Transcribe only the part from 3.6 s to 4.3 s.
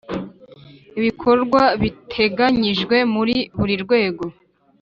rwego.